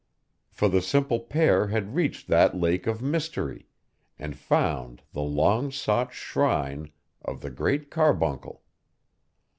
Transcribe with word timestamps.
For 0.49 0.67
the 0.67 0.81
simple 0.81 1.19
pair 1.19 1.67
had 1.67 1.93
reached 1.93 2.27
that 2.27 2.57
lake 2.57 2.87
of 2.87 3.03
mystery, 3.03 3.67
and 4.17 4.35
found 4.35 5.03
the 5.13 5.21
long 5.21 5.69
sought 5.71 6.11
shrine 6.11 6.91
of 7.21 7.41
the 7.41 7.51
Great 7.51 7.91
Carbuncle! 7.91 8.63